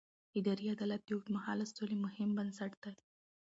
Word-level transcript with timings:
اداري 0.39 0.65
عدالت 0.75 1.01
د 1.05 1.09
اوږدمهاله 1.15 1.65
سولې 1.75 1.95
مهم 2.05 2.29
بنسټ 2.37 2.71
دی 2.83 2.93